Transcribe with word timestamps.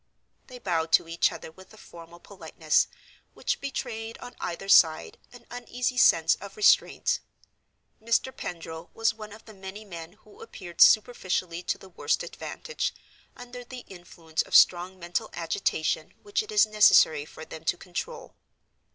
They 0.47 0.57
bowed 0.57 0.91
to 0.93 1.07
each 1.07 1.31
other 1.31 1.51
with 1.51 1.71
a 1.75 1.77
formal 1.77 2.19
politeness, 2.19 2.87
which 3.35 3.61
betrayed 3.61 4.17
on 4.17 4.35
either 4.39 4.67
side 4.67 5.19
an 5.31 5.45
uneasy 5.51 5.95
sense 5.97 6.33
of 6.41 6.57
restraint. 6.57 7.19
Mr. 8.01 8.35
Pendril 8.35 8.89
was 8.95 9.13
one 9.13 9.31
of 9.31 9.45
the 9.45 9.53
many 9.53 9.85
men 9.85 10.13
who 10.13 10.41
appear 10.41 10.73
superficially 10.79 11.61
to 11.61 11.77
the 11.77 11.87
worst 11.89 12.23
advantage, 12.23 12.95
under 13.35 13.63
the 13.63 13.85
influence 13.89 14.41
of 14.41 14.55
strong 14.55 14.97
mental 14.97 15.29
agitation 15.33 16.15
which 16.23 16.41
it 16.41 16.51
is 16.51 16.65
necessary 16.65 17.23
for 17.23 17.45
them 17.45 17.63
to 17.65 17.77
control. 17.77 18.33